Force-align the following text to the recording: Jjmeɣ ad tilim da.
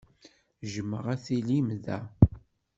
Jjmeɣ 0.71 1.05
ad 1.13 1.19
tilim 1.25 1.67
da. 1.83 1.99